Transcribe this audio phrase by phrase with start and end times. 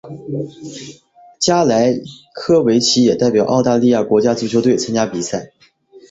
[1.39, 1.93] 加莱
[2.33, 5.51] 科维奇也代表澳大利亚国家足球队参加比赛。